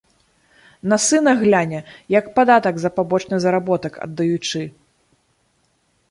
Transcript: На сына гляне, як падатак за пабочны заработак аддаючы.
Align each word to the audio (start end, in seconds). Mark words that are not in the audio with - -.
На 0.91 0.97
сына 1.07 1.33
гляне, 1.41 1.79
як 2.19 2.25
падатак 2.39 2.75
за 2.83 2.89
пабочны 2.97 3.35
заработак 3.45 3.93
аддаючы. 4.07 4.61